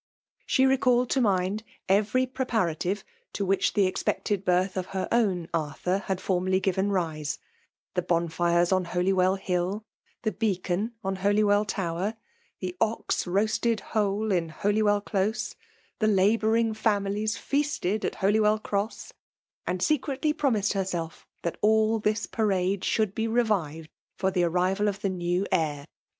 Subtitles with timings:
[0.47, 3.03] She recalled to mind every preparative
[3.33, 7.39] to which the expected birth of her own Arthur had formerly given rise:^
[7.93, 9.85] the bonfires on Holywell Hill—
[10.23, 12.15] the beacon on Holywell Tower
[12.63, 15.53] •^the ox roasted whole in Holywell Close—
[16.01, 19.13] ^the labouring families feasted at Holywell Cross;
[19.67, 25.01] and secretly promised herself that all this parade should be revived for the arrival of
[25.01, 25.85] the new heir.